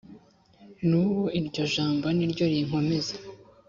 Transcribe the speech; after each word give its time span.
nubu 0.87 1.21
iryo 1.39 1.63
jambo 1.73 2.07
niryo 2.17 2.45
rinkomeza 2.51 3.13